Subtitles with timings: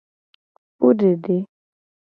[0.77, 1.35] Fudede.